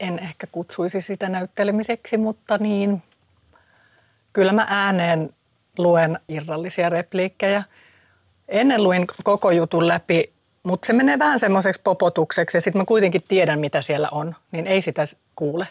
En 0.00 0.18
ehkä 0.18 0.46
kutsuisi 0.46 1.00
sitä 1.00 1.28
näyttelemiseksi, 1.28 2.16
mutta 2.16 2.58
niin, 2.58 3.02
kyllä 4.32 4.52
mä 4.52 4.66
ääneen 4.68 5.34
luen 5.78 6.18
irrallisia 6.28 6.88
repliikkejä. 6.88 7.62
Ennen 8.48 8.82
luin 8.82 9.06
koko 9.24 9.50
jutun 9.50 9.88
läpi, 9.88 10.32
mutta 10.62 10.86
se 10.86 10.92
menee 10.92 11.18
vähän 11.18 11.40
semmoiseksi 11.40 11.80
popotukseksi 11.84 12.56
ja 12.56 12.60
sitten 12.60 12.82
mä 12.82 12.84
kuitenkin 12.84 13.24
tiedän, 13.28 13.58
mitä 13.60 13.82
siellä 13.82 14.08
on, 14.12 14.34
niin 14.52 14.66
ei 14.66 14.82
sitä 14.82 15.08
kuule. 15.36 15.66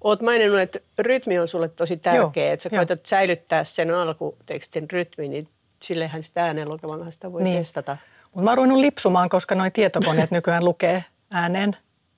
Olet 0.00 0.22
maininnut, 0.22 0.60
että 0.60 0.78
rytmi 0.98 1.38
on 1.38 1.48
sulle 1.48 1.68
tosi 1.68 1.96
tärkeä, 1.96 2.52
että 2.52 2.62
sä 2.62 2.68
jo. 2.72 2.78
koetat 2.78 3.06
säilyttää 3.06 3.64
sen 3.64 3.94
alkutekstin 3.94 4.90
rytmin, 4.90 5.30
niin 5.30 5.48
sillehän 5.82 6.22
sitä 6.22 6.44
ääneen 6.44 6.68
lukemalla 6.68 7.10
sitä 7.10 7.32
voi 7.32 7.42
niin. 7.42 7.58
testata. 7.58 7.96
Mutta 8.24 8.44
mä 8.44 8.50
oon 8.50 8.56
ruvennut 8.56 8.80
lipsumaan, 8.80 9.28
koska 9.28 9.54
nuo 9.54 9.70
tietokoneet 9.72 10.30
nykyään 10.38 10.64
lukee 10.64 11.04
ääneen, 11.32 11.76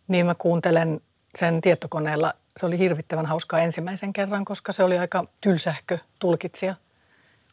niin 0.08 0.26
mä 0.26 0.34
kuuntelen 0.34 1.00
sen 1.38 1.60
tietokoneella. 1.60 2.32
Se 2.60 2.66
oli 2.66 2.78
hirvittävän 2.78 3.26
hauskaa 3.26 3.60
ensimmäisen 3.60 4.12
kerran, 4.12 4.44
koska 4.44 4.72
se 4.72 4.82
oli 4.82 4.98
aika 4.98 5.24
tylsähkö 5.40 5.98
tulkitsija 6.18 6.74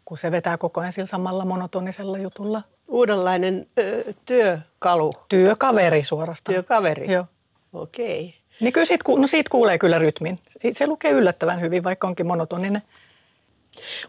kun 0.05 0.17
se 0.17 0.31
vetää 0.31 0.57
koko 0.57 0.81
ajan 0.81 0.93
sillä 0.93 1.07
samalla 1.07 1.45
monotonisella 1.45 2.17
jutulla. 2.17 2.61
Uudenlainen 2.87 3.67
ö, 3.79 4.13
työkalu. 4.25 5.13
Työkaveri 5.29 6.03
suorastaan. 6.03 6.53
Työkaveri. 6.53 7.11
Joo. 7.11 7.25
Okei. 7.73 8.25
Okay. 8.25 8.43
Niin 8.59 8.73
kyllä 8.73 8.85
siitä, 8.85 9.03
no 9.17 9.27
siitä 9.27 9.49
kuulee 9.49 9.77
kyllä 9.77 9.99
rytmin. 9.99 10.39
Se 10.73 10.87
lukee 10.87 11.11
yllättävän 11.11 11.61
hyvin, 11.61 11.83
vaikka 11.83 12.07
onkin 12.07 12.27
monotoninen. 12.27 12.81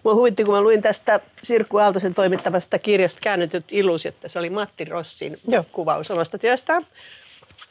Mua 0.03 0.15
huvitti, 0.15 0.45
kun 0.45 0.55
mä 0.55 0.61
luin 0.61 0.83
tästä 0.83 1.21
Sirkku 1.43 1.77
Aaltosen 1.77 2.15
toimittamasta 2.15 2.79
kirjasta 2.79 3.21
Käännetyt 3.23 3.65
illuusiot. 3.71 4.15
Se 4.27 4.39
oli 4.39 4.51
Matti 4.51 4.85
Rossin 4.85 5.41
Joo. 5.49 5.65
kuvaus 5.73 6.11
omasta 6.11 6.39
työstään. 6.39 6.87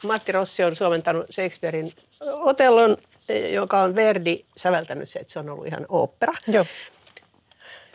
Matti 0.06 0.32
Rossi 0.32 0.64
on 0.64 0.76
suomentanut 0.76 1.26
Shakespearein 1.32 1.92
Otellon, 2.20 2.96
joka 3.52 3.80
on 3.80 3.94
Verdi 3.94 4.44
säveltänyt 4.56 5.08
se, 5.08 5.18
että 5.18 5.32
se 5.32 5.38
on 5.38 5.50
ollut 5.50 5.66
ihan 5.66 5.86
opera. 5.88 6.32
Joo. 6.46 6.66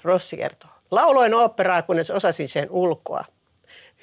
Rossi 0.04 0.38
kertoo. 0.38 0.70
Lauloin 0.92 1.34
oopperaa, 1.34 1.82
kunnes 1.82 2.12
osasin 2.12 2.50
sen 2.50 2.68
ulkoa. 2.72 3.26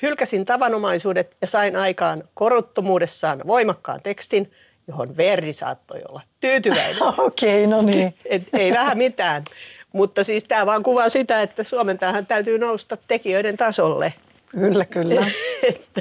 Hylkäsin 0.02 0.44
tavanomaisuudet 0.44 1.36
ja 1.40 1.46
sain 1.46 1.76
aikaan 1.76 2.22
koruttomuudessaan 2.34 3.42
voimakkaan 3.46 4.00
tekstin, 4.02 4.52
johon 4.88 5.16
Verdi 5.16 5.52
saattoi 5.52 6.00
olla 6.08 6.20
tyytyväinen. 6.40 7.02
Okei, 7.18 7.64
okay, 7.64 7.66
no 7.66 7.82
niin. 7.82 8.14
Et, 8.24 8.42
ei 8.52 8.72
vähän 8.72 8.98
mitään. 8.98 9.44
Mutta 9.92 10.24
siis 10.24 10.44
tämä 10.44 10.66
vaan 10.66 10.82
kuvaa 10.82 11.08
sitä, 11.08 11.42
että 11.42 11.64
Suomen 11.64 11.98
tähän 11.98 12.26
täytyy 12.26 12.58
nousta 12.58 12.98
tekijöiden 13.08 13.56
tasolle. 13.56 14.14
Kyllä, 14.46 14.84
kyllä. 14.84 15.26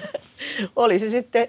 oli 0.75 0.99
se 0.99 1.09
sitten 1.09 1.47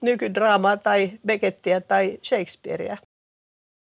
nykydraamaa 0.00 0.76
tai 0.76 1.10
Beckettiä 1.26 1.80
tai 1.80 2.18
Shakespeareä. 2.22 2.98